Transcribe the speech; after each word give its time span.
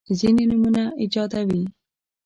ځیني 0.17 0.43
نومونه 0.49 0.83
ایجادوي. 1.01 1.63